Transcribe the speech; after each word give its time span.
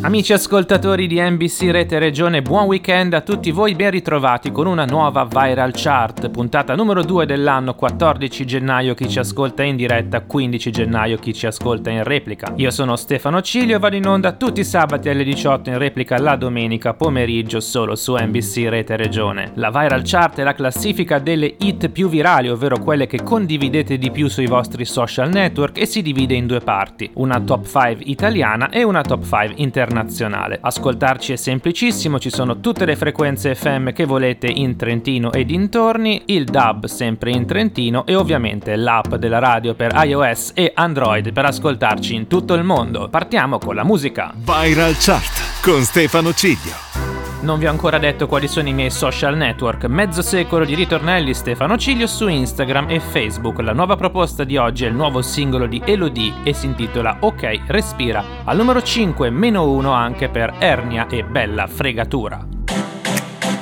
Amici 0.00 0.32
ascoltatori 0.32 1.06
di 1.06 1.20
NBC 1.20 1.70
Rete 1.70 1.98
Regione, 1.98 2.42
buon 2.42 2.66
weekend 2.66 3.14
a 3.14 3.22
tutti 3.22 3.50
voi, 3.50 3.74
ben 3.74 3.90
ritrovati 3.90 4.52
con 4.52 4.66
una 4.66 4.84
nuova 4.84 5.24
Viral 5.24 5.72
Chart, 5.74 6.28
puntata 6.28 6.74
numero 6.74 7.02
2 7.02 7.24
dell'anno, 7.24 7.74
14 7.74 8.44
gennaio 8.44 8.94
chi 8.94 9.08
ci 9.08 9.18
ascolta 9.18 9.62
in 9.62 9.76
diretta, 9.76 10.20
15 10.20 10.70
gennaio 10.70 11.16
chi 11.16 11.32
ci 11.32 11.46
ascolta 11.46 11.90
in 11.90 12.02
replica. 12.02 12.52
Io 12.56 12.70
sono 12.70 12.96
Stefano 12.96 13.40
Cilio 13.40 13.78
vado 13.78 13.96
in 13.96 14.06
onda 14.06 14.32
tutti 14.32 14.60
i 14.60 14.64
sabati 14.64 15.08
alle 15.08 15.24
18 15.24 15.70
in 15.70 15.78
replica 15.78 16.18
la 16.18 16.36
domenica 16.36 16.92
pomeriggio 16.92 17.60
solo 17.60 17.94
su 17.94 18.14
NBC 18.14 18.66
Rete 18.68 18.96
Regione. 18.96 19.52
La 19.54 19.70
Viral 19.70 20.02
Chart 20.04 20.38
è 20.38 20.42
la 20.42 20.54
classifica 20.54 21.18
delle 21.18 21.54
hit 21.58 21.88
più 21.88 22.08
virali, 22.08 22.48
ovvero 22.48 22.78
quelle 22.78 23.06
che 23.06 23.22
condividete 23.22 23.96
di 23.96 24.10
più 24.10 24.28
sui 24.28 24.46
vostri 24.46 24.84
social 24.84 25.30
network 25.30 25.78
e 25.78 25.86
si 25.86 26.02
divide 26.02 26.34
in 26.34 26.46
due 26.46 26.60
parti, 26.60 27.10
una 27.14 27.40
top 27.40 27.64
5 27.64 27.96
italiana 28.04 28.68
e 28.68 28.82
una 28.82 29.00
top 29.00 29.22
5 29.22 29.54
internazionale 29.56 29.83
internazionale. 29.84 30.58
Ascoltarci 30.60 31.32
è 31.32 31.36
semplicissimo, 31.36 32.18
ci 32.18 32.30
sono 32.30 32.60
tutte 32.60 32.84
le 32.84 32.96
frequenze 32.96 33.54
FM 33.54 33.92
che 33.92 34.04
volete 34.04 34.46
in 34.46 34.76
Trentino 34.76 35.30
e 35.32 35.44
dintorni, 35.44 36.22
il 36.26 36.44
DAB 36.44 36.86
sempre 36.86 37.30
in 37.30 37.46
Trentino 37.46 38.06
e 38.06 38.14
ovviamente 38.14 38.74
l'app 38.76 39.14
della 39.14 39.38
radio 39.38 39.74
per 39.74 39.92
iOS 39.94 40.52
e 40.54 40.72
Android 40.74 41.32
per 41.32 41.44
ascoltarci 41.44 42.14
in 42.14 42.26
tutto 42.26 42.54
il 42.54 42.64
mondo. 42.64 43.08
Partiamo 43.08 43.58
con 43.58 43.74
la 43.74 43.84
musica. 43.84 44.32
Viral 44.34 44.96
Chart 44.98 45.62
con 45.62 45.82
Stefano 45.82 46.32
Ciglio. 46.32 47.13
Non 47.44 47.58
vi 47.58 47.66
ho 47.66 47.70
ancora 47.70 47.98
detto 47.98 48.26
quali 48.26 48.48
sono 48.48 48.68
i 48.68 48.72
miei 48.72 48.90
social 48.90 49.36
network. 49.36 49.84
Mezzo 49.84 50.22
secolo 50.22 50.64
di 50.64 50.74
ritornelli 50.74 51.34
Stefano 51.34 51.76
Ciglio 51.76 52.06
su 52.06 52.26
Instagram 52.26 52.88
e 52.88 53.00
Facebook. 53.00 53.60
La 53.60 53.74
nuova 53.74 53.96
proposta 53.96 54.44
di 54.44 54.56
oggi 54.56 54.86
è 54.86 54.88
il 54.88 54.94
nuovo 54.94 55.20
singolo 55.20 55.66
di 55.66 55.82
Elodie 55.84 56.36
e 56.42 56.54
si 56.54 56.64
intitola 56.64 57.18
Ok, 57.20 57.64
respira. 57.66 58.24
Al 58.44 58.56
numero 58.56 58.80
5 58.80 59.28
meno 59.28 59.70
1 59.72 59.92
anche 59.92 60.30
per 60.30 60.54
Ernia 60.58 61.06
e 61.06 61.22
Bella 61.22 61.66
Fregatura. 61.66 62.46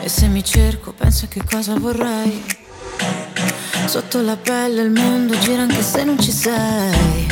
E 0.01 0.09
se 0.09 0.29
mi 0.29 0.45
cerco, 0.45 0.93
penso 0.93 1.27
che 1.29 1.43
cosa 1.45 1.77
vorrei. 1.77 2.41
Sotto 3.87 4.21
la 4.21 4.37
pelle 4.37 4.83
il 4.83 4.93
mondo 4.93 5.37
gira 5.41 5.63
anche 5.63 5.83
se 5.83 6.05
non 6.05 6.21
ci 6.21 6.31
sei. 6.31 7.32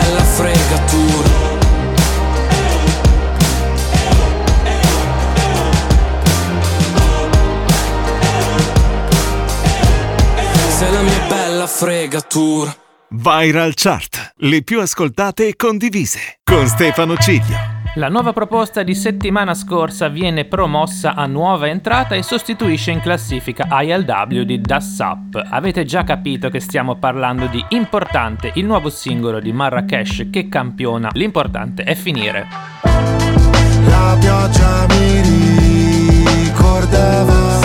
fregatura 11.81 12.71
Viral 13.09 13.71
Chart, 13.73 14.33
le 14.35 14.61
più 14.61 14.79
ascoltate 14.81 15.47
e 15.47 15.55
condivise, 15.55 16.37
con 16.43 16.67
Stefano 16.67 17.17
Ciglio. 17.17 17.57
La 17.95 18.07
nuova 18.07 18.33
proposta 18.33 18.83
di 18.83 18.93
settimana 18.93 19.55
scorsa 19.55 20.07
viene 20.07 20.45
promossa 20.45 21.15
a 21.15 21.25
nuova 21.25 21.67
entrata 21.69 22.13
e 22.13 22.21
sostituisce 22.21 22.91
in 22.91 22.99
classifica 22.99 23.65
ILW 23.81 24.43
di 24.43 24.61
Das 24.61 24.95
Up. 24.99 25.43
Avete 25.49 25.83
già 25.83 26.03
capito 26.03 26.49
che 26.49 26.59
stiamo 26.59 26.97
parlando 26.97 27.47
di 27.47 27.65
Importante, 27.69 28.51
il 28.53 28.65
nuovo 28.65 28.91
singolo 28.91 29.39
di 29.39 29.51
Marrakesh 29.51 30.27
che 30.29 30.49
campiona. 30.49 31.09
L'importante 31.13 31.81
è 31.81 31.95
finire. 31.95 32.47
La 33.87 34.15
pioggia 34.19 34.85
mi 34.87 35.21
ricordava 36.43 37.59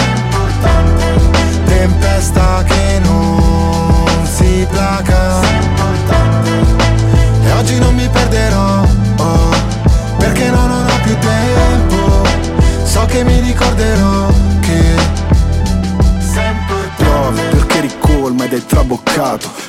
tempesta 1.66 2.64
che 2.64 3.00
non 3.00 3.45
si 4.46 4.66
placa. 4.70 5.40
E 7.42 7.52
oggi 7.52 7.78
non 7.78 7.94
mi 7.94 8.08
perderò 8.08 8.84
perché 10.18 10.50
non 10.50 10.70
ho 10.70 11.00
più 11.02 11.16
tempo. 11.18 12.22
So 12.84 13.04
che 13.06 13.24
mi 13.24 13.40
ricorderò 13.40 14.28
che 14.60 15.24
Piove 16.96 17.42
perché 17.42 17.80
ricolma 17.80 18.44
ed 18.44 18.54
è 18.54 18.64
traboccato 18.64 19.50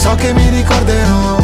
So 0.00 0.14
che 0.14 0.32
mi 0.32 0.48
ricorderò 0.48 1.39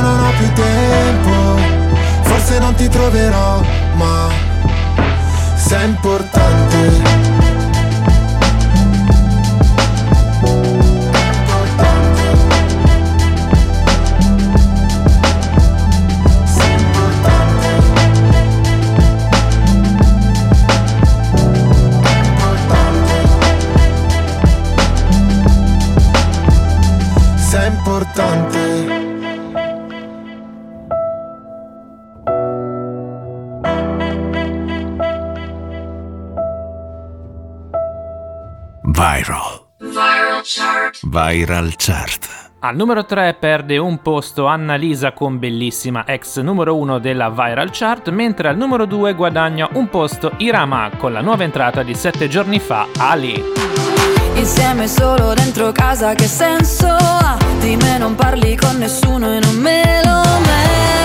non 0.00 0.20
ho 0.20 0.30
più 0.38 0.52
tempo. 0.52 1.30
Forse 2.22 2.58
non 2.58 2.74
ti 2.74 2.88
troverò 2.88 3.60
ma 3.94 4.28
sei 5.54 5.88
importante 5.88 7.19
Viral. 39.20 39.66
Viral 39.80 40.40
Chart. 40.42 40.98
Viral 41.02 41.74
Chart. 41.76 42.26
Al 42.60 42.74
numero 42.74 43.04
3 43.04 43.34
perde 43.34 43.76
un 43.76 44.00
posto 44.00 44.46
Annalisa 44.46 45.12
con 45.12 45.38
Bellissima, 45.38 46.06
ex 46.06 46.40
numero 46.40 46.74
1 46.76 46.98
della 47.00 47.28
Viral 47.28 47.68
Chart, 47.70 48.08
mentre 48.08 48.48
al 48.48 48.56
numero 48.56 48.86
2 48.86 49.12
guadagna 49.12 49.68
un 49.74 49.90
posto 49.90 50.32
Irama 50.38 50.90
con 50.96 51.12
la 51.12 51.20
nuova 51.20 51.44
entrata 51.44 51.82
di 51.82 51.94
7 51.94 52.28
giorni 52.28 52.60
fa, 52.60 52.86
Ali. 52.96 53.44
Insieme 54.36 54.88
solo 54.88 55.34
dentro 55.34 55.70
casa 55.70 56.14
che 56.14 56.26
senso 56.26 56.86
ha? 56.88 57.36
Di 57.58 57.76
me 57.76 57.98
non 57.98 58.14
parli 58.14 58.56
con 58.56 58.78
nessuno 58.78 59.34
e 59.34 59.40
non 59.40 59.56
me 59.56 60.00
lo 60.02 60.22
merito 60.46 60.99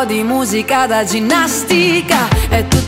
po' 0.00 0.04
di 0.06 0.22
musica 0.22 0.86
da 0.86 1.04
ginnastica. 1.04 2.28
E 2.48 2.66
tu 2.68 2.79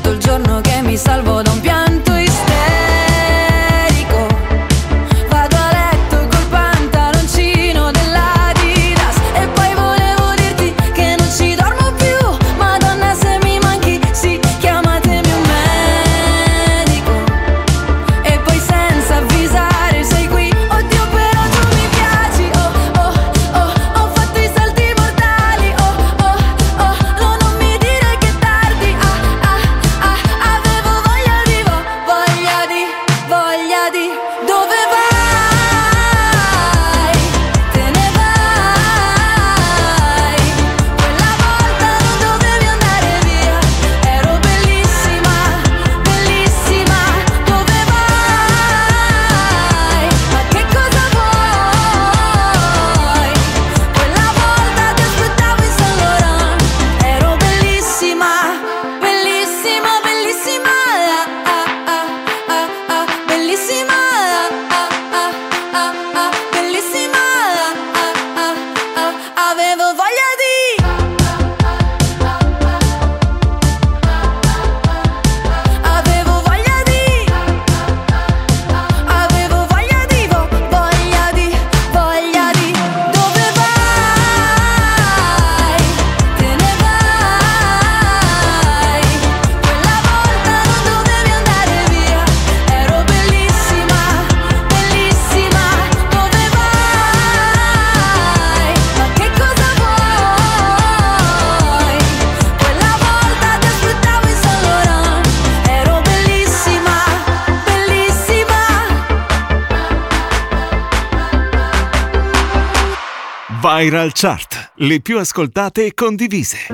Viral 113.74 114.10
Chart, 114.12 114.72
le 114.76 115.00
più 115.00 115.18
ascoltate 115.18 115.86
e 115.86 115.94
condivise. 115.94 116.66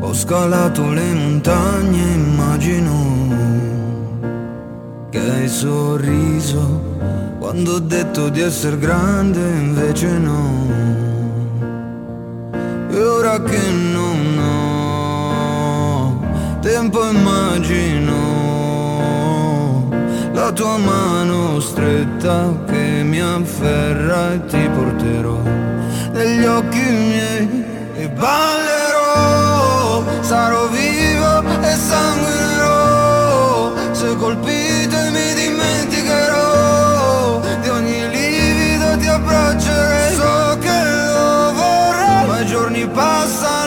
Ho 0.00 0.12
scalato 0.12 0.92
le 0.92 1.14
montagne, 1.14 2.02
immagino 2.12 2.96
che 5.08 5.18
hai 5.18 5.48
sorriso. 5.48 6.96
Quando 7.38 7.76
ho 7.76 7.78
detto 7.78 8.28
di 8.28 8.40
essere 8.40 8.76
grande, 8.76 9.40
invece 9.40 10.18
no. 10.18 11.07
E 12.90 13.02
ora 13.02 13.40
che 13.42 13.70
non 13.70 14.38
ho 14.38 16.20
tempo 16.60 17.08
immagino 17.08 18.16
la 20.32 20.52
tua 20.52 20.76
mano 20.78 21.60
stretta 21.60 22.54
che 22.66 23.02
mi 23.04 23.20
afferra 23.20 24.32
e 24.32 24.44
ti 24.46 24.68
porterò 24.74 25.66
negli 26.12 26.44
occhi 26.44 26.80
miei 26.80 27.64
e 27.94 28.08
ballerò, 28.08 30.02
sarò 30.20 30.66
vivo 30.68 31.42
e 31.60 31.76
sanguinerò. 31.76 33.72
Se 33.92 34.16
colpito 34.16 34.96
mi 35.12 35.34
dimenticherò. 35.34 36.46
Di 37.62 37.68
ogni 37.68 38.08
livido 38.08 38.96
ti 38.98 39.06
abbraccerò 39.06 40.07
casa 43.28 43.57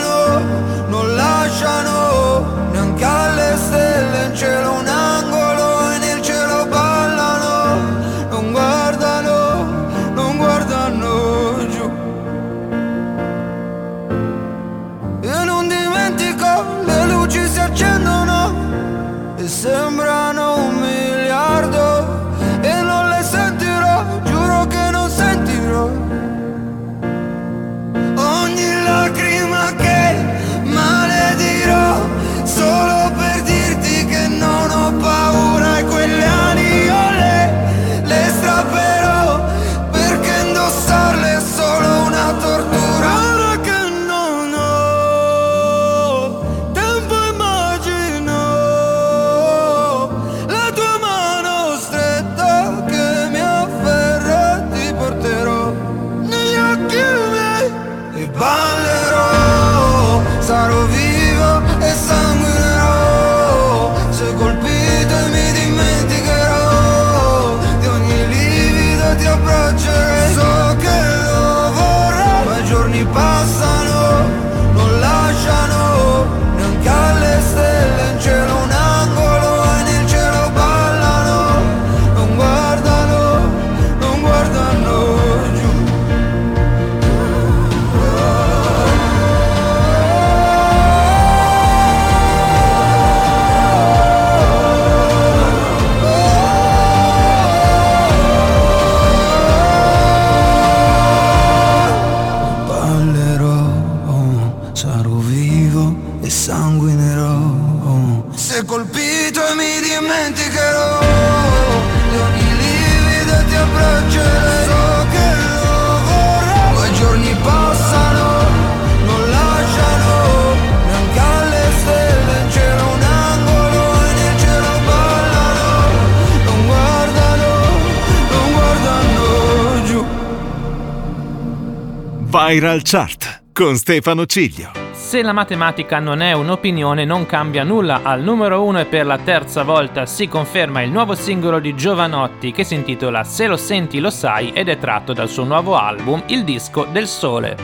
Viral 132.52 132.82
Chart 132.82 133.44
con 133.54 133.76
Stefano 133.76 134.26
Ciglio. 134.26 134.72
Se 134.92 135.22
la 135.22 135.32
matematica 135.32 136.00
non 136.00 136.20
è 136.20 136.34
un'opinione 136.34 137.06
non 137.06 137.24
cambia 137.24 137.64
nulla, 137.64 138.00
al 138.02 138.20
numero 138.20 138.62
uno 138.62 138.78
e 138.78 138.84
per 138.84 139.06
la 139.06 139.16
terza 139.16 139.62
volta 139.62 140.04
si 140.04 140.28
conferma 140.28 140.82
il 140.82 140.90
nuovo 140.90 141.14
singolo 141.14 141.60
di 141.60 141.74
Giovanotti 141.74 142.52
che 142.52 142.62
si 142.62 142.74
intitola 142.74 143.24
Se 143.24 143.46
lo 143.46 143.56
senti 143.56 144.00
lo 144.00 144.10
sai 144.10 144.52
ed 144.52 144.68
è 144.68 144.76
tratto 144.76 145.14
dal 145.14 145.30
suo 145.30 145.44
nuovo 145.44 145.78
album 145.78 146.24
Il 146.26 146.44
disco 146.44 146.84
del 146.92 147.08
sole. 147.08 147.56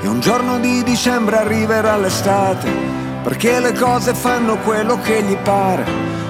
E 0.00 0.08
un 0.08 0.20
giorno 0.20 0.58
di 0.58 0.82
dicembre 0.84 1.36
arriverà 1.36 1.98
l'estate, 1.98 2.70
perché 3.22 3.60
le 3.60 3.74
cose 3.74 4.14
fanno 4.14 4.56
quello 4.60 4.98
che 5.02 5.22
gli 5.22 5.36
pare, 5.36 5.84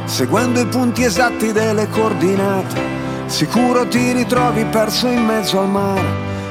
seguendo 0.06 0.58
i 0.58 0.66
punti 0.66 1.04
esatti 1.04 1.52
delle 1.52 1.88
coordinate. 1.88 2.82
Sicuro 3.26 3.86
ti 3.86 4.10
ritrovi 4.10 4.64
perso 4.64 5.06
in 5.06 5.24
mezzo 5.24 5.60
al 5.60 5.68
mare 5.68 6.29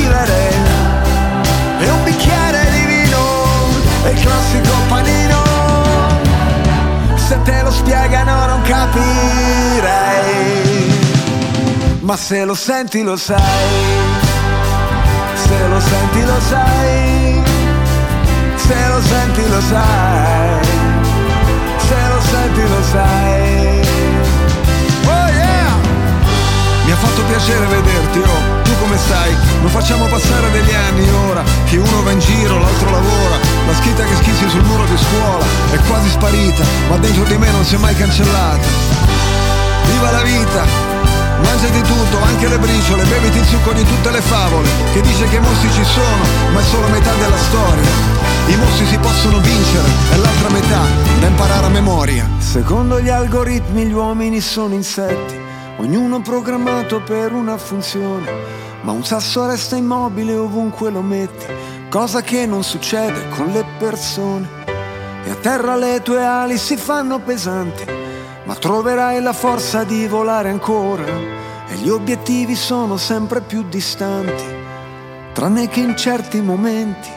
vivere 0.00 0.40
e 1.78 1.90
un 1.90 2.02
bicchiere 2.04 2.70
di 2.70 2.84
vino 2.86 3.22
e 4.04 4.10
il 4.10 4.20
classico 4.20 4.72
panino. 4.88 5.38
Se 7.16 7.40
te 7.42 7.62
lo 7.62 7.70
spiegano 7.70 8.46
non 8.46 8.62
capirei 8.62 9.98
ma 12.00 12.16
se 12.16 12.44
lo 12.44 12.54
senti 12.54 13.02
lo 13.02 13.16
sai. 13.16 13.38
Se 15.34 15.68
lo 15.68 15.80
senti 15.80 16.24
lo 16.24 16.40
sai 16.40 17.42
se 18.56 18.88
lo 18.88 19.00
senti 19.02 19.48
lo 19.48 19.60
sai 19.60 20.64
se 21.88 22.00
lo 22.12 22.20
senti 22.20 22.62
lo 22.68 22.82
sai. 22.92 23.80
Oh 25.06 25.28
yeah! 25.28 25.72
Mi 26.84 26.92
ha 26.92 26.96
fatto 26.96 27.22
piacere 27.24 27.66
vederti 27.66 28.18
oh 28.18 28.59
come 28.90 28.98
stai? 28.98 29.36
Non 29.60 29.70
facciamo 29.70 30.06
passare 30.06 30.50
degli 30.50 30.74
anni 30.74 31.08
ora 31.28 31.44
Che 31.64 31.76
uno 31.76 32.02
va 32.02 32.10
in 32.10 32.18
giro, 32.18 32.58
l'altro 32.58 32.90
lavora. 32.90 33.38
La 33.66 33.74
scritta 33.74 34.02
che 34.02 34.16
schizzi 34.16 34.48
sul 34.48 34.64
muro 34.64 34.84
di 34.84 34.98
scuola 34.98 35.44
È 35.70 35.78
quasi 35.86 36.08
sparita 36.08 36.64
Ma 36.88 36.96
dentro 36.96 37.22
di 37.24 37.38
me 37.38 37.50
non 37.52 37.64
si 37.64 37.76
è 37.76 37.78
mai 37.78 37.94
cancellata. 37.94 38.66
Viva 39.84 40.10
la 40.10 40.22
vita! 40.22 40.88
Mangiati 41.40 41.80
tutto, 41.80 42.20
anche 42.22 42.48
le 42.48 42.58
briciole, 42.58 43.04
beviti 43.04 43.38
il 43.38 43.46
succo 43.46 43.72
di 43.72 43.82
tutte 43.82 44.10
le 44.10 44.20
favole 44.20 44.68
Che 44.92 45.00
dice 45.00 45.26
che 45.28 45.36
i 45.36 45.40
mostri 45.40 45.70
ci 45.70 45.84
sono, 45.84 46.52
ma 46.52 46.60
è 46.60 46.64
solo 46.64 46.88
metà 46.88 47.14
della 47.14 47.38
storia. 47.38 48.18
I 48.48 48.56
mostri 48.56 48.86
si 48.86 48.98
possono 48.98 49.38
vincere, 49.38 49.88
è 50.12 50.16
l'altra 50.16 50.50
metà 50.50 50.82
da 51.20 51.26
imparare 51.26 51.66
a 51.66 51.68
memoria. 51.68 52.28
Secondo 52.38 53.00
gli 53.00 53.08
algoritmi 53.08 53.86
gli 53.86 53.92
uomini 53.92 54.40
sono 54.40 54.74
insetti 54.74 55.48
ognuno 55.80 56.20
programmato 56.20 57.00
per 57.00 57.32
una 57.32 57.56
funzione, 57.56 58.59
ma 58.82 58.92
un 58.92 59.04
sasso 59.04 59.46
resta 59.46 59.76
immobile 59.76 60.34
ovunque 60.34 60.90
lo 60.90 61.02
metti, 61.02 61.46
cosa 61.88 62.22
che 62.22 62.46
non 62.46 62.62
succede 62.62 63.28
con 63.30 63.48
le 63.48 63.64
persone. 63.78 64.48
E 65.24 65.30
a 65.30 65.34
terra 65.34 65.76
le 65.76 66.00
tue 66.02 66.24
ali 66.24 66.56
si 66.56 66.76
fanno 66.76 67.18
pesanti, 67.18 67.84
ma 68.44 68.54
troverai 68.54 69.20
la 69.20 69.32
forza 69.32 69.84
di 69.84 70.06
volare 70.06 70.48
ancora, 70.48 71.04
e 71.04 71.74
gli 71.76 71.88
obiettivi 71.88 72.54
sono 72.54 72.96
sempre 72.96 73.40
più 73.40 73.64
distanti, 73.68 74.44
tranne 75.32 75.68
che 75.68 75.80
in 75.80 75.96
certi 75.96 76.40
momenti. 76.40 77.08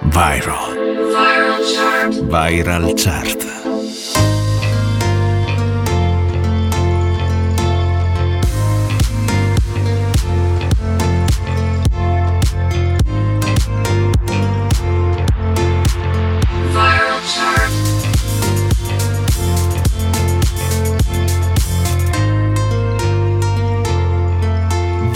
Viral. 0.00 0.74
Viral 0.74 1.60
chart. 1.64 2.22
Viral 2.22 2.92
chart. 2.94 3.57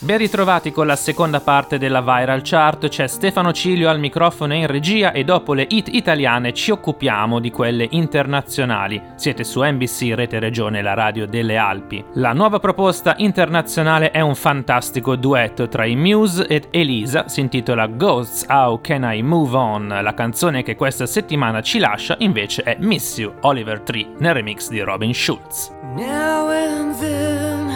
Ben 0.00 0.18
ritrovati 0.18 0.70
con 0.70 0.86
la 0.86 0.94
seconda 0.94 1.40
parte 1.40 1.76
della 1.76 2.00
Viral 2.00 2.42
Chart, 2.44 2.86
c'è 2.86 3.08
Stefano 3.08 3.52
Cilio 3.52 3.90
al 3.90 3.98
microfono 3.98 4.52
e 4.52 4.58
in 4.58 4.68
regia 4.68 5.10
e 5.10 5.24
dopo 5.24 5.54
le 5.54 5.66
hit 5.68 5.88
italiane 5.92 6.52
ci 6.52 6.70
occupiamo 6.70 7.40
di 7.40 7.50
quelle 7.50 7.84
internazionali. 7.90 9.02
Siete 9.16 9.42
su 9.42 9.60
NBC 9.60 10.12
Rete 10.14 10.38
Regione, 10.38 10.82
la 10.82 10.94
radio 10.94 11.26
delle 11.26 11.56
Alpi. 11.56 12.04
La 12.12 12.32
nuova 12.32 12.60
proposta 12.60 13.14
internazionale 13.16 14.12
è 14.12 14.20
un 14.20 14.36
fantastico 14.36 15.16
duetto 15.16 15.66
tra 15.66 15.84
i 15.84 15.96
Muse 15.96 16.46
ed 16.46 16.68
Elisa, 16.70 17.26
si 17.26 17.40
intitola 17.40 17.88
Ghosts 17.88 18.46
How 18.48 18.80
Can 18.80 19.02
I 19.02 19.20
Move 19.22 19.56
On. 19.56 19.98
La 20.00 20.14
canzone 20.14 20.62
che 20.62 20.76
questa 20.76 21.06
settimana 21.06 21.60
ci 21.60 21.80
lascia 21.80 22.14
invece 22.20 22.62
è 22.62 22.76
Miss 22.78 23.18
You, 23.18 23.34
Oliver 23.40 23.80
Tree, 23.80 24.06
nel 24.18 24.34
remix 24.34 24.68
di 24.68 24.78
Robin 24.78 25.12
Schulz. 25.12 25.72
Now 25.96 26.50
and 26.50 26.96
then 27.00 27.66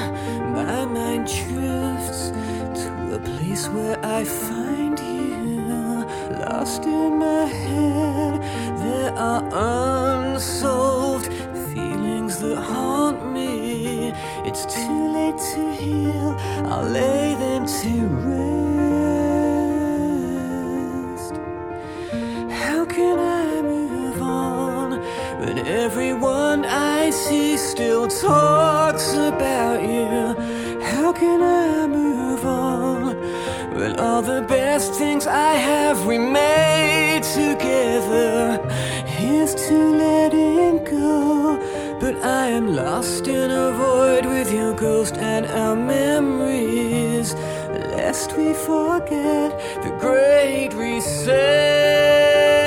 my 0.52 0.86
mind 0.86 1.26
place 3.52 3.68
where 3.68 3.98
I 4.02 4.24
find 4.24 4.98
you 4.98 6.06
lost 6.40 6.84
in 6.84 7.18
my 7.18 7.44
head. 7.44 8.40
There 8.78 9.12
are 9.12 9.42
unsolved 10.32 11.26
feelings 11.72 12.38
that 12.40 12.56
haunt 12.56 13.30
me. 13.34 14.12
It's 14.48 14.64
too 14.74 15.12
late 15.16 15.38
to 15.52 15.62
heal, 15.74 16.34
I'll 16.72 16.88
lay 16.88 17.34
them 17.44 17.66
to 17.80 17.92
rest. 18.26 18.52
How 22.62 22.84
can 22.86 23.18
I 23.18 23.60
move 23.60 24.22
on 24.22 24.88
when 25.40 25.58
everyone 25.58 26.64
I 26.64 27.10
see 27.10 27.58
still 27.58 28.08
talks 28.08 29.12
about 29.12 29.82
you? 29.82 30.34
How 30.92 31.12
can 31.12 31.42
I 31.42 31.86
move 31.86 32.46
on? 32.46 33.01
When 33.82 33.98
all 33.98 34.22
the 34.22 34.42
best 34.42 34.94
things 34.94 35.26
I 35.26 35.54
have 35.54 36.06
we 36.06 36.16
made 36.16 37.24
together 37.24 38.60
is 39.18 39.56
to 39.56 39.74
letting 39.74 40.84
go. 40.84 41.58
But 41.98 42.14
I 42.24 42.46
am 42.46 42.76
lost 42.76 43.26
in 43.26 43.50
a 43.50 43.72
void 43.72 44.24
with 44.24 44.52
your 44.52 44.72
ghost 44.72 45.16
and 45.16 45.46
our 45.46 45.74
memories 45.74 47.34
Lest 47.96 48.36
we 48.36 48.54
forget 48.54 49.50
the 49.82 49.90
great 49.98 50.72
reset 50.74 52.61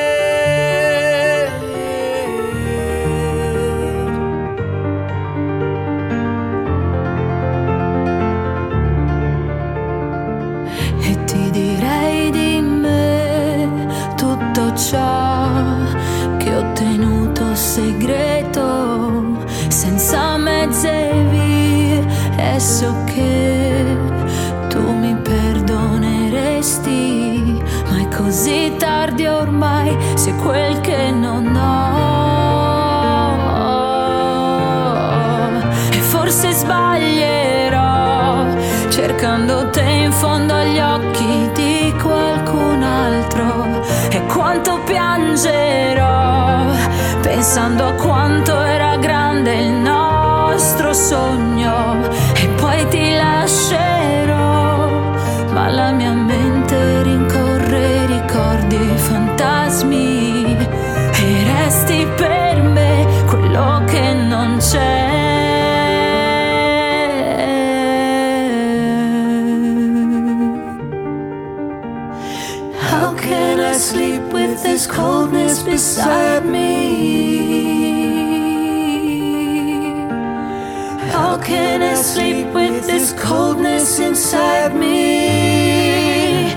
coldness 83.18 84.00
inside 84.00 84.76
me? 84.76 86.52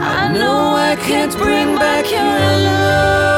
I 0.00 0.32
know 0.32 0.74
I 0.76 0.96
can't 0.96 1.36
bring 1.36 1.76
back 1.76 2.10
your 2.10 2.20
love. 2.20 3.33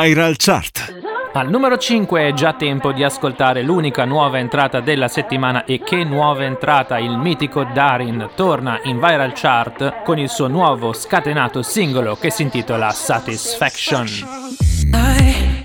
Viral 0.00 0.36
Chart. 0.38 0.94
Al 1.34 1.50
numero 1.50 1.76
5 1.76 2.28
è 2.28 2.32
già 2.32 2.54
tempo 2.54 2.90
di 2.90 3.04
ascoltare 3.04 3.60
l'unica 3.60 4.06
nuova 4.06 4.38
entrata 4.38 4.80
della 4.80 5.08
settimana 5.08 5.66
e 5.66 5.82
che 5.82 6.04
nuova 6.04 6.44
entrata 6.44 6.98
il 6.98 7.18
mitico 7.18 7.64
Darin 7.64 8.30
torna 8.34 8.80
in 8.84 8.98
Viral 8.98 9.32
Chart 9.34 10.02
con 10.02 10.18
il 10.18 10.30
suo 10.30 10.46
nuovo 10.46 10.94
scatenato 10.94 11.60
singolo 11.60 12.16
che 12.16 12.30
si 12.30 12.40
intitola 12.40 12.90
Satisfaction. 12.92 14.06
I, 14.94 15.62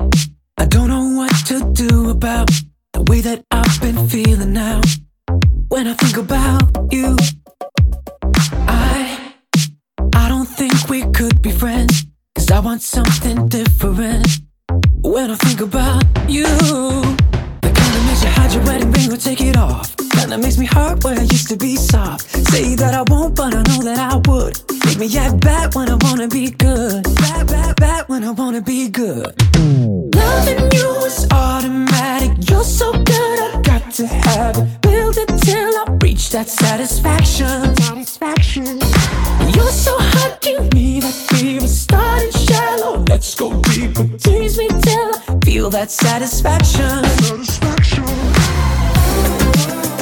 I 0.59 0.67
don't 0.67 0.89
know 0.89 1.15
what 1.15 1.31
to 1.47 1.71
do 1.71 2.09
about 2.09 2.49
the 2.91 3.03
way 3.09 3.21
that 3.21 3.41
I've 3.53 3.79
been 3.79 4.05
feeling 4.09 4.51
now 4.51 4.81
when 5.69 5.87
I 5.87 5.95
think 5.95 6.17
about 6.17 6.91
you. 6.91 7.15
I, 8.67 9.33
I 10.13 10.27
don't 10.27 10.49
think 10.57 10.89
we 10.89 11.09
could 11.11 11.39
be 11.39 11.51
friends 11.51 12.04
I 12.55 12.59
want 12.59 12.81
something 12.81 13.49
different. 13.49 14.27
When 15.01 15.29
I 15.29 15.35
think 15.35 15.59
about 15.59 16.05
you, 16.29 16.45
the 16.45 17.71
kind 17.75 17.91
that 17.93 18.03
makes 18.07 18.23
you 18.23 18.29
hide 18.29 18.53
your 18.53 18.63
wedding 18.63 18.91
ring 18.93 19.11
or 19.11 19.17
take 19.17 19.41
it 19.41 19.57
off. 19.57 19.93
Kind 19.97 20.31
that 20.31 20.39
makes 20.39 20.57
me 20.57 20.65
hurt 20.65 21.03
where 21.03 21.19
I 21.19 21.23
used 21.23 21.49
to 21.49 21.57
be 21.57 21.75
soft. 21.75 22.21
Say 22.47 22.75
that 22.75 22.93
I 22.93 23.03
won't, 23.11 23.35
but 23.35 23.53
I 23.53 23.61
know 23.63 23.83
that 23.83 23.99
I 23.99 24.15
would. 24.29 24.55
Make 24.85 24.99
me 24.99 25.17
act 25.17 25.41
bad 25.41 25.75
when 25.75 25.89
I 25.89 25.97
wanna 25.99 26.29
be 26.29 26.51
good. 26.51 27.03
Bad, 27.15 27.47
bad, 27.47 27.75
bad 27.75 28.07
when 28.07 28.23
I 28.23 28.31
wanna 28.31 28.61
be 28.61 28.87
good. 28.87 29.35
Loving 30.15 30.71
you 30.71 30.89
is 31.03 31.27
automatic. 31.31 32.49
You're 32.49 32.63
so 32.63 32.93
good, 32.93 33.37
I 33.55 33.61
to 33.95 34.05
have 34.07 34.57
it. 34.57 34.81
Build 34.81 35.15
it 35.17 35.27
till 35.39 35.73
I 35.77 35.85
reach 36.01 36.29
that 36.31 36.49
satisfaction. 36.49 37.73
Satisfaction. 37.77 38.65
You're 39.55 39.71
so 39.71 39.95
hot, 39.97 40.39
give 40.41 40.73
me 40.73 40.99
that 40.99 41.13
fever. 41.13 41.65
Starting 41.65 42.31
shallow, 42.31 43.05
let's 43.07 43.33
go 43.35 43.53
deeper. 43.61 44.05
Tease 44.17 44.57
me 44.57 44.67
till 44.67 45.11
I 45.15 45.39
feel 45.45 45.69
that 45.69 45.91
satisfaction. 45.91 47.05
Satisfaction. 47.23 48.03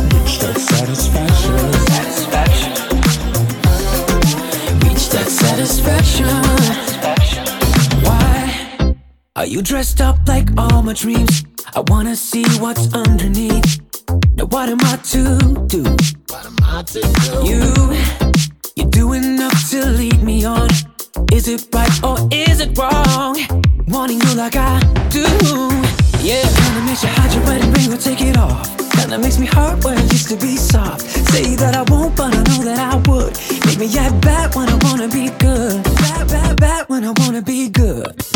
Reach 0.09 0.39
that 0.41 0.57
satisfaction. 0.57 1.57
Satisfaction. 1.93 2.73
Reach 4.81 5.09
that 5.09 5.27
satisfaction. 5.29 6.25
satisfaction. 6.97 7.53
Are 9.35 9.45
you 9.45 9.61
dressed 9.61 10.01
up 10.01 10.17
like 10.27 10.49
all 10.57 10.81
my 10.81 10.93
dreams? 10.93 11.43
I 11.75 11.81
wanna 11.87 12.15
see 12.15 12.45
what's 12.59 12.91
underneath. 12.93 13.82
Now 14.35 14.45
what 14.45 14.69
am 14.69 14.79
I 14.81 14.97
to 15.13 15.65
do? 15.67 15.83
What 16.29 16.45
am 16.45 16.57
I 16.63 16.83
to 16.83 17.01
do? 17.01 17.33
You, 17.49 17.63
you 18.75 18.85
do 18.89 19.13
enough 19.13 19.69
to 19.71 19.85
lead 19.85 20.21
me 20.23 20.45
on. 20.45 20.69
Is 21.31 21.47
it 21.47 21.67
right 21.73 22.03
or 22.03 22.17
is 22.31 22.59
it 22.59 22.77
wrong? 22.77 23.37
Wanting 23.87 24.21
you 24.21 24.35
like 24.35 24.55
I 24.55 24.79
do. 25.09 25.25
Yeah, 26.21 26.41
kinda 26.41 26.81
makes 26.85 27.03
you 27.03 27.09
hide 27.09 27.33
your 27.33 27.43
wedding 27.45 27.71
ring 27.73 27.93
or 27.93 27.97
take 27.97 28.21
it 28.21 28.37
off. 28.37 28.69
Kinda 28.91 29.17
makes 29.17 29.37
me 29.37 29.45
hurt 29.45 29.83
where 29.83 29.97
it 29.97 30.11
used 30.11 30.29
to 30.29 30.37
be 30.37 30.55
soft. 30.57 31.01
Say 31.31 31.55
that 31.55 31.75
I 31.75 31.83
won't, 31.91 32.15
but 32.15 32.33
I 32.33 32.43
know 32.43 32.63
that 32.63 32.79
I 32.79 32.95
would. 33.09 33.37
Make 33.65 33.79
me 33.79 33.97
act 33.97 34.21
bad 34.21 34.55
when 34.55 34.69
I 34.69 34.75
wanna 34.85 35.07
be 35.07 35.29
good. 35.39 35.83
Bad, 35.83 36.27
bad, 36.29 36.59
bad 36.59 36.85
when 36.87 37.03
I 37.03 37.11
wanna 37.17 37.41
be 37.41 37.69
good. 37.69 38.32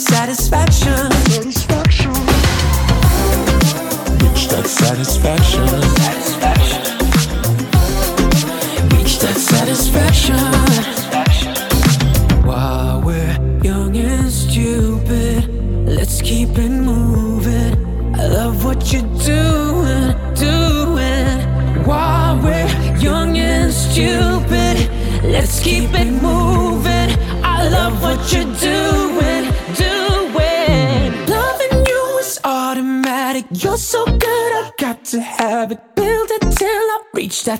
Satisfaction. 0.00 1.09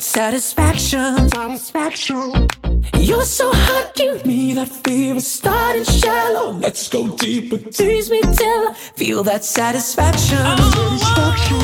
That 0.01 0.05
satisfaction. 0.05 1.29
Satisfaction. 1.29 2.49
You're 2.97 3.25
so 3.25 3.51
hot, 3.53 3.93
give 3.95 4.25
me 4.25 4.55
that 4.55 4.69
fever. 4.69 5.21
Starting 5.21 5.85
shallow, 5.85 6.53
let's 6.53 6.89
go 6.89 7.17
deeper. 7.17 7.59
Tease 7.59 8.11
me 8.11 8.21
till 8.23 8.69
I 8.69 8.75
feel 8.97 9.23
that 9.25 9.45
satisfaction. 9.45 10.39
Satisfaction. 10.39 11.59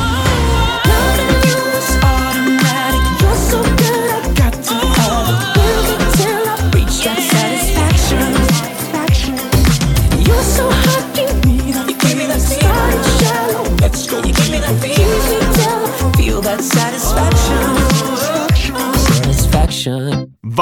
Loving 0.91 1.33
you 1.49 1.63
is 1.81 1.91
automatic. 2.05 3.05
You're 3.23 3.41
so 3.51 3.66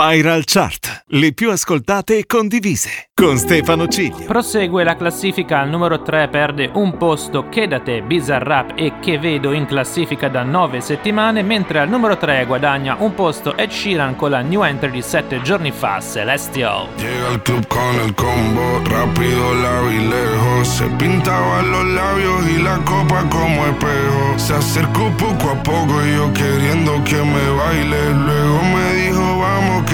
Viral 0.07 0.45
Chart, 0.45 1.05
le 1.09 1.33
più 1.33 1.51
ascoltate 1.51 2.19
e 2.19 2.27
condivise, 2.27 3.09
con 3.15 3.39
Stefano 3.39 3.89
Ciglio. 3.89 4.27
Prosegue 4.27 4.85
la 4.85 4.97
classifica 4.97 5.61
al 5.61 5.71
numero 5.71 6.03
3 6.03 6.29
perde 6.29 6.71
un 6.75 6.99
posto 6.99 7.49
che 7.49 7.67
da 7.67 7.81
te 7.81 8.03
Bizarrap 8.03 8.73
e 8.75 8.99
che 9.01 9.19
vedo 9.19 9.53
in 9.53 9.65
classifica 9.65 10.29
da 10.29 10.43
9 10.43 10.83
settimane, 10.83 11.43
mentre 11.43 11.79
al 11.79 11.89
numero 11.89 12.19
3 12.19 12.45
guadagna 12.45 12.97
un 12.99 13.15
posto 13.15 13.57
Ed 13.57 13.71
Sheeran 13.71 14.15
con 14.15 14.31
la 14.31 14.43
new 14.43 14.63
entry 14.63 14.91
di 14.91 15.01
7 15.01 15.41
giorni 15.41 15.71
fa, 15.71 16.03
Celestial. 16.03 16.89
Llega 16.99 17.29
al 17.29 17.41
club 17.41 17.67
con 17.67 18.01
el 18.05 18.15
combo, 18.15 18.83
rápido, 18.85 19.55
largo 19.55 19.91
y 19.91 20.07
lejos. 20.07 20.69
Se 20.69 20.87
pintaba 20.99 21.63
los 21.63 21.85
labios 21.87 22.47
y 22.51 22.63
la 22.63 22.77
copa 22.85 23.25
como 23.31 23.65
espejo. 23.67 24.39
Se 24.39 24.53
acercó 24.53 25.11
poco 25.17 25.51
a 25.51 25.63
poco 25.63 26.05
yo 26.05 26.31
queriendo 26.35 27.03
que 27.05 27.17
me 27.17 27.51
baile. 27.57 28.11
Luego 28.13 28.63
me 28.65 28.95
dijo, 28.95 29.39
vamos 29.39 29.85
que 29.85 29.94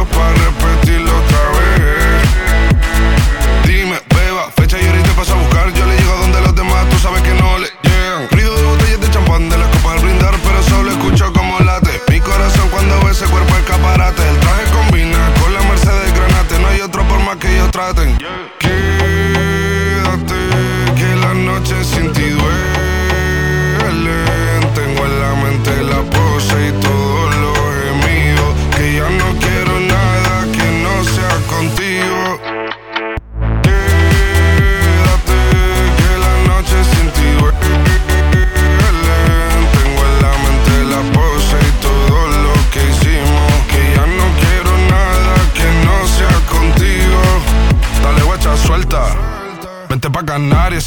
Dios 0.00 0.16
para 0.16 0.32
repetirlo 0.32 1.10
otra 1.10 1.38
vez. 1.58 2.24
Dime, 3.66 4.00
beba, 4.14 4.50
fecha 4.56 4.80
y 4.80 4.86
ahorita 4.86 5.12
paso 5.12 5.34
a 5.34 5.36
buscar. 5.36 5.70
Yo 5.74 5.84
le 5.84 5.96
llego 5.96 6.16
donde 6.16 6.40
los 6.40 6.54
demás, 6.54 6.88
tú 6.88 6.98
sabes 6.98 7.20
que 7.22 7.34
no 7.34 7.58
le 7.58 7.68
llegan. 7.82 8.28
Ruido 8.30 8.56
de 8.56 8.62
botellas 8.62 9.00
de 9.00 9.10
champán 9.10 9.50
de 9.50 9.58
las 9.58 9.68
copas 9.68 9.98
al 9.98 10.00
brindar, 10.00 10.34
pero 10.42 10.62
solo 10.62 10.90
escucho 10.90 11.30
como 11.34 11.58
late. 11.60 12.00
Mi 12.08 12.18
corazón 12.20 12.68
cuando 12.70 12.98
ve 13.04 13.10
ese 13.10 13.26
cuerpo 13.26 13.54
escaparate. 13.56 14.26
El 14.26 14.38
traje 14.38 14.64
combina 14.72 15.18
con 15.42 15.52
la 15.52 15.60
Mercedes 15.62 16.14
Granate. 16.14 16.58
No 16.60 16.68
hay 16.68 16.80
otro 16.80 17.06
por 17.06 17.20
más 17.20 17.36
que 17.36 17.52
ellos 17.52 17.70
traten. 17.70 18.16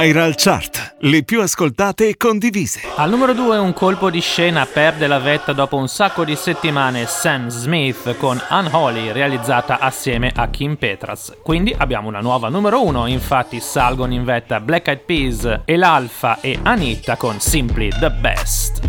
Viral 0.00 0.34
Chart, 0.36 0.94
le 1.00 1.24
più 1.24 1.40
ascoltate 1.40 2.06
e 2.06 2.16
condivise. 2.16 2.82
Al 2.94 3.10
numero 3.10 3.32
2 3.32 3.58
un 3.58 3.72
colpo 3.72 4.10
di 4.10 4.20
scena 4.20 4.64
perde 4.64 5.08
la 5.08 5.18
vetta 5.18 5.52
dopo 5.52 5.76
un 5.76 5.88
sacco 5.88 6.24
di 6.24 6.36
settimane 6.36 7.06
Sam 7.06 7.48
Smith 7.48 8.16
con 8.16 8.40
Unholy 8.48 9.10
realizzata 9.10 9.80
assieme 9.80 10.30
a 10.32 10.46
Kim 10.50 10.76
Petras. 10.76 11.38
Quindi 11.42 11.74
abbiamo 11.76 12.06
una 12.06 12.20
nuova 12.20 12.48
numero 12.48 12.84
1, 12.84 13.08
infatti 13.08 13.58
salgono 13.58 14.14
in 14.14 14.22
vetta 14.22 14.60
Black 14.60 14.86
Eyed 14.86 15.00
Peas 15.00 15.60
e 15.64 15.76
l'Alfa 15.76 16.40
e 16.40 16.56
Anita 16.62 17.16
con 17.16 17.40
Simply 17.40 17.88
the 17.98 18.10
Best. 18.10 18.80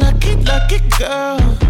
Lucky, 0.00 0.34
lucky 0.42 0.80
girl. 0.96 1.69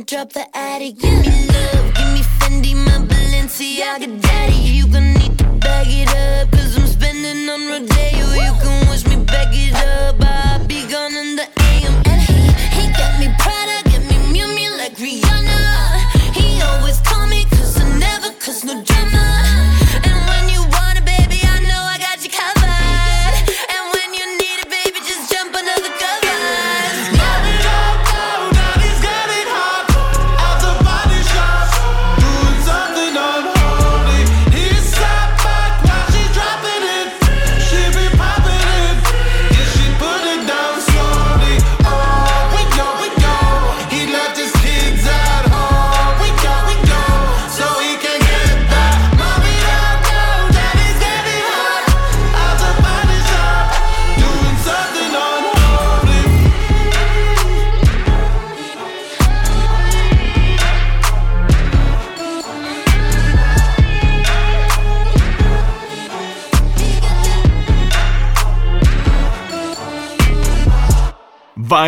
you 0.00 0.04
wanna 0.04 0.06
drop 0.06 0.32
the 0.32 0.56
attic, 0.56 0.98
give 0.98 1.20
me 1.20 1.46
love, 1.48 1.94
give 1.94 2.12
me 2.14 2.22
Fendi, 2.38 2.74
my 2.74 3.06
Balenciaga 3.06 4.20
daddy. 4.22 4.54
You 4.54 4.86
gonna 4.86 5.12
need 5.18 5.38
to 5.38 5.44
bag 5.44 5.86
it 5.88 6.08
up, 6.14 6.49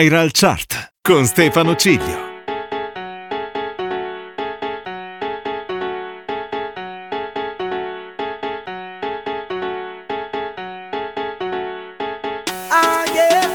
Viral 0.03 0.33
Chart 0.33 0.95
con 1.01 1.25
Stefano 1.27 1.77
Ciglio. 1.77 2.31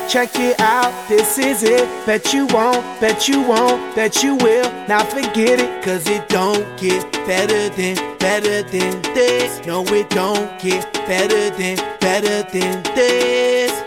Check 0.07 0.39
it 0.39 0.59
out, 0.61 0.93
this 1.09 1.37
is 1.37 1.63
it. 1.63 1.85
Bet 2.05 2.33
you 2.33 2.47
won't, 2.47 2.81
bet 3.01 3.27
you 3.27 3.41
won't, 3.41 3.93
bet 3.93 4.23
you 4.23 4.37
will. 4.37 4.71
Now 4.87 5.03
forget 5.03 5.59
it, 5.59 5.83
cause 5.83 6.07
it 6.07 6.29
don't 6.29 6.65
get 6.79 7.11
better 7.27 7.67
than, 7.75 7.97
better 8.17 8.63
than 8.63 9.01
this. 9.13 9.65
No, 9.67 9.83
it 9.87 10.09
don't 10.09 10.57
get 10.61 10.91
better 10.93 11.49
than, 11.57 11.75
better 11.99 12.43
than 12.43 12.83
this. 12.95 13.86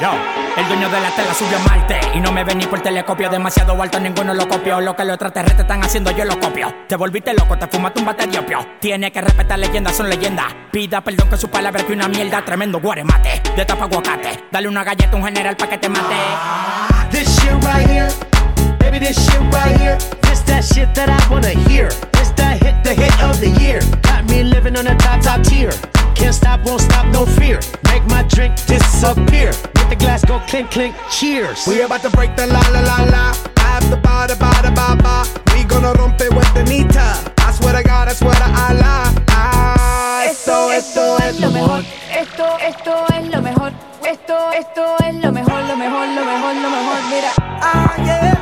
El 0.00 0.66
dueño 0.66 0.88
de 0.88 0.98
la 0.98 1.10
tela 1.10 1.34
subió 1.34 1.58
a 1.58 1.68
Marte 1.68 2.00
Y 2.14 2.20
no 2.20 2.32
me 2.32 2.42
ven 2.42 2.56
ni 2.56 2.64
por 2.64 2.80
telescopio 2.80 3.28
Demasiado 3.28 3.80
alto, 3.82 4.00
ninguno 4.00 4.32
lo 4.32 4.48
copió 4.48 4.80
Lo 4.80 4.96
que 4.96 5.04
los 5.04 5.14
extraterrestres 5.14 5.60
están 5.60 5.84
haciendo, 5.84 6.10
yo 6.12 6.24
lo 6.24 6.40
copio 6.40 6.74
Te 6.88 6.96
volviste 6.96 7.34
loco, 7.34 7.58
te 7.58 7.66
fumaste 7.66 8.00
un 8.00 8.06
batería 8.06 8.40
opio 8.40 8.66
Tiene 8.80 9.12
que 9.12 9.20
respetar 9.20 9.58
leyendas, 9.58 9.94
son 9.94 10.08
leyendas 10.08 10.46
Pida 10.72 11.02
perdón 11.02 11.28
que 11.28 11.36
su 11.36 11.50
palabra 11.50 11.84
que 11.84 11.92
una 11.92 12.08
mierda 12.08 12.42
Tremendo 12.42 12.80
guaremate, 12.80 13.42
de 13.54 13.64
tapa 13.66 13.84
aguacate 13.84 14.44
Dale 14.50 14.68
una 14.68 14.84
galleta 14.84 15.12
a 15.12 15.16
un 15.16 15.24
general 15.24 15.54
pa' 15.54 15.68
que 15.68 15.76
te 15.76 15.88
mate 15.90 16.16
This 17.10 17.28
shit 17.38 17.52
right 17.64 17.86
here, 17.86 18.08
baby, 18.78 18.98
this 18.98 19.18
shit 19.18 19.40
right 19.52 19.76
here. 19.78 19.98
This 20.22 20.40
that 20.46 20.64
shit 20.64 20.94
that 20.94 21.10
I 21.10 21.30
wanna 21.30 21.50
hear. 21.68 21.88
This 22.12 22.30
that 22.36 22.62
hit, 22.62 22.82
the 22.84 22.94
hit 22.94 23.12
of 23.22 23.40
the 23.40 23.50
year. 23.60 23.80
Got 24.02 24.30
me 24.30 24.44
living 24.44 24.76
on 24.76 24.86
a 24.86 24.96
top, 24.96 25.20
top 25.20 25.42
tier. 25.42 25.72
Can't 26.20 26.34
stop, 26.34 26.60
won't 26.66 26.82
stop, 26.82 27.06
no 27.06 27.24
fear. 27.24 27.58
Make 27.90 28.04
my 28.06 28.22
drink 28.24 28.54
disappear. 28.66 29.52
Let 29.76 29.88
the 29.88 29.96
glass 29.96 30.22
go 30.22 30.38
clink, 30.40 30.70
clink, 30.70 30.94
cheers. 31.10 31.66
We 31.66 31.80
about 31.80 32.02
to 32.02 32.10
break 32.10 32.36
the 32.36 32.46
la 32.46 32.60
la 32.68 32.80
la 32.80 32.98
la. 33.14 33.24
I 33.56 33.60
have 33.74 33.88
the 33.88 33.96
ba 33.96 34.28
da 34.28 34.36
ba 34.36 34.96
ba. 35.02 35.24
We 35.54 35.64
gonna 35.64 35.92
rompe 35.94 36.28
with 36.36 36.52
the 36.52 36.62
nita. 36.64 37.08
I 37.38 37.52
swear 37.52 37.72
to 37.72 37.82
God, 37.82 38.08
I 38.08 38.12
swear 38.12 38.34
to 38.34 38.48
Allah. 38.66 39.14
Ah, 39.30 40.24
esto, 40.28 40.70
esto 40.70 41.16
es 41.24 41.40
lo 41.40 41.50
mejor. 41.50 41.80
Esto, 42.12 42.46
esto 42.60 42.92
es 43.14 43.26
lo 43.34 43.40
mejor. 43.40 43.72
Esto, 44.04 44.36
esto 44.52 44.96
es 45.02 45.14
lo 45.24 45.32
mejor, 45.32 45.62
lo 45.64 45.76
mejor, 45.76 46.06
lo 46.06 46.24
mejor, 46.30 46.54
lo 46.54 46.70
mejor. 46.70 46.98
Mira. 47.10 47.32
Ah, 47.62 47.94
yeah. 48.04 48.39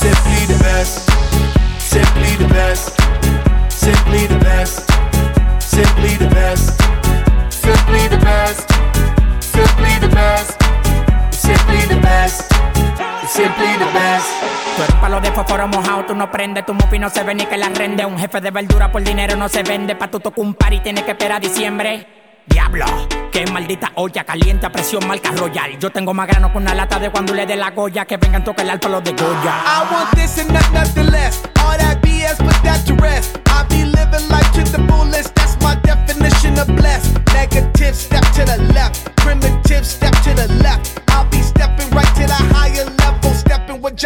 Simply 0.00 0.46
the 0.46 0.58
best. 0.64 1.10
Simply 1.78 2.32
the 2.36 2.48
best. 2.48 2.96
Simply 3.68 4.26
the 4.26 4.38
best. 4.38 4.90
Simply 5.60 6.16
the 6.16 6.28
best. 6.28 6.80
Simply 7.50 8.08
the 8.08 8.16
best. 8.16 8.66
Simply 9.40 9.94
the 10.00 10.08
best. 10.08 10.56
Simply 11.30 11.82
the 11.92 12.00
best. 12.00 12.48
Simply 13.28 13.72
the 13.76 13.90
best. 13.92 14.30
Tú 14.76 14.82
eres 14.84 14.94
palo 15.02 15.20
de 15.20 15.30
fósforo 15.32 15.68
mojado, 15.68 16.06
tú 16.06 16.14
no 16.14 16.30
prendes, 16.30 16.64
tu 16.64 16.72
mufi 16.72 16.98
no 16.98 17.10
se 17.10 17.22
ve 17.22 17.34
ni 17.34 17.44
que 17.44 17.58
la 17.58 17.68
rende. 17.68 18.06
Un 18.06 18.18
jefe 18.18 18.40
de 18.40 18.50
verdura 18.50 18.90
por 18.90 19.02
dinero 19.02 19.36
no 19.36 19.50
se 19.50 19.62
vende, 19.62 19.96
pa' 19.96 20.08
tu 20.08 20.18
tocar 20.18 20.42
un 20.42 20.54
par 20.54 20.72
y 20.72 20.80
tienes 20.80 21.04
que 21.04 21.10
esperar 21.10 21.36
a 21.36 21.40
diciembre. 21.40 22.19
Diablo, 22.46 22.84
qué 23.32 23.46
maldita 23.46 23.92
olla 23.94 24.24
caliente 24.24 24.66
a 24.66 24.70
presión 24.72 25.06
marca 25.06 25.30
royal. 25.32 25.78
Yo 25.78 25.90
tengo 25.90 26.12
más 26.14 26.26
grano 26.26 26.52
con 26.52 26.62
una 26.62 26.74
lata 26.74 26.98
de 26.98 27.10
cuando 27.10 27.34
le 27.34 27.46
dé 27.46 27.56
la 27.56 27.70
goya 27.70 28.04
que 28.04 28.16
vengan 28.16 28.42
toca 28.44 28.62
el 28.62 28.70
alto 28.70 28.88
los 28.88 29.02
de 29.04 29.12
Goya. 29.12 29.62
I 29.64 29.92
want 29.92 30.10
this 30.14 30.38
and 30.38 30.52
not 30.52 30.70
nothing 30.72 31.10
less. 31.10 31.42
All 31.64 31.76
that 31.78 32.00
BS, 32.02 32.38
put 32.38 32.56
that 32.62 32.84
to 32.86 32.94
rest. 32.94 33.38
I 33.46 33.64
be 33.68 33.84
living 33.84 34.28
life 34.28 34.50
to 34.52 34.64
the 34.64 34.84
fullest. 34.88 35.34
That's 35.34 35.56
my 35.62 35.76
definition 35.82 36.58
of 36.58 36.66
blessed. 36.76 37.12
Negative, 37.32 37.94
step 37.94 38.24
to 38.34 38.44
the 38.44 38.58
left. 38.74 39.14
Primitive, 39.16 39.86
step 39.86 40.12
to 40.22 40.34
the 40.34 40.48
left. 40.62 40.89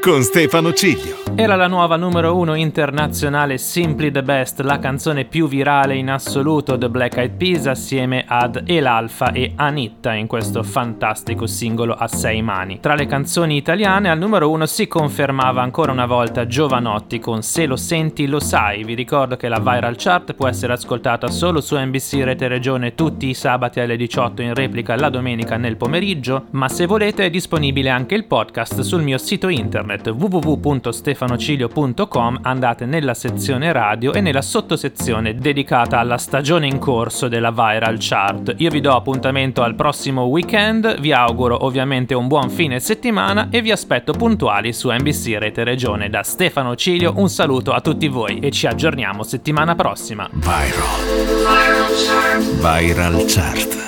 con 0.00 0.22
Stefano 0.22 0.72
Ciglio. 0.72 1.16
Era 1.34 1.54
la 1.54 1.68
nuova 1.68 1.96
numero 1.96 2.36
uno 2.36 2.54
internazionale 2.54 3.58
Simply 3.58 4.10
the 4.10 4.22
Best, 4.22 4.60
la 4.60 4.78
canzone 4.78 5.24
più 5.24 5.46
virale 5.46 5.94
in 5.94 6.10
assoluto 6.10 6.76
The 6.76 6.88
Black 6.88 7.16
Eyed 7.16 7.36
Peas 7.36 7.66
assieme 7.66 8.24
ad 8.26 8.64
El 8.66 8.86
Alfa 8.86 9.30
e 9.30 9.52
Anitta 9.54 10.14
in 10.14 10.26
questo 10.26 10.64
fantastico 10.64 11.46
singolo 11.46 11.94
a 11.94 12.08
sei 12.08 12.42
mani. 12.42 12.80
Tra 12.80 12.94
le 12.94 13.06
canzoni 13.06 13.56
italiane 13.56 14.10
al 14.10 14.18
numero 14.18 14.50
uno 14.50 14.66
si 14.66 14.88
confermava 14.88 15.62
ancora 15.62 15.92
una 15.92 16.06
volta 16.06 16.46
Giovanotti 16.46 17.20
con 17.20 17.42
Se 17.42 17.66
lo 17.66 17.76
senti 17.76 18.26
lo 18.26 18.40
sai. 18.40 18.82
Vi 18.82 18.94
ricordo 18.94 19.36
che 19.36 19.48
la 19.48 19.60
Viral 19.60 19.94
Chart 19.96 20.34
può 20.34 20.48
essere 20.48 20.72
ascoltata 20.72 21.28
solo 21.28 21.60
su 21.60 21.76
NBC 21.76 22.20
Rete 22.24 22.48
Regione 22.48 22.94
tutti 22.94 23.28
i 23.28 23.34
sabati 23.34 23.78
alle 23.78 23.96
18 23.96 24.42
in 24.42 24.54
replica 24.54 24.96
la 24.96 25.08
domenica 25.08 25.56
nel 25.56 25.76
pomeriggio, 25.76 26.46
ma 26.50 26.68
se 26.68 26.86
volete 26.86 27.26
è 27.26 27.30
disponibile 27.30 27.90
anche 27.90 28.16
il 28.16 28.24
podcast 28.24 28.80
sul 28.80 29.02
mio 29.02 29.18
sito 29.18 29.48
internet 29.48 29.97
www.stefanocilio.com 30.06 32.38
andate 32.42 32.86
nella 32.86 33.14
sezione 33.14 33.72
radio 33.72 34.12
e 34.12 34.20
nella 34.20 34.42
sottosezione 34.42 35.34
dedicata 35.34 35.98
alla 35.98 36.18
stagione 36.18 36.66
in 36.66 36.78
corso 36.78 37.28
della 37.28 37.50
Viral 37.50 37.96
Chart. 37.98 38.54
Io 38.58 38.70
vi 38.70 38.80
do 38.80 38.94
appuntamento 38.94 39.62
al 39.62 39.74
prossimo 39.74 40.22
weekend, 40.22 41.00
vi 41.00 41.12
auguro 41.12 41.64
ovviamente 41.64 42.14
un 42.14 42.28
buon 42.28 42.50
fine 42.50 42.80
settimana 42.80 43.48
e 43.50 43.62
vi 43.62 43.70
aspetto 43.70 44.12
puntuali 44.12 44.72
su 44.72 44.90
NBC 44.90 45.36
Rete 45.38 45.64
Regione. 45.64 46.08
Da 46.08 46.22
Stefano 46.22 46.74
Cilio 46.76 47.14
un 47.16 47.28
saluto 47.28 47.72
a 47.72 47.80
tutti 47.80 48.08
voi 48.08 48.38
e 48.38 48.50
ci 48.50 48.66
aggiorniamo 48.66 49.22
settimana 49.22 49.74
prossima. 49.74 50.28
Viral. 50.32 51.08
Viral 52.60 53.24
Chart. 53.26 53.87